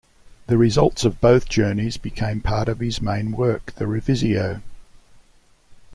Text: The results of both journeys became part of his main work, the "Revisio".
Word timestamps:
The 0.47 0.57
results 0.57 1.05
of 1.05 1.21
both 1.21 1.47
journeys 1.47 1.97
became 1.97 2.41
part 2.41 2.67
of 2.67 2.79
his 2.79 3.03
main 3.03 3.33
work, 3.33 3.73
the 3.75 3.85
"Revisio". 3.85 4.63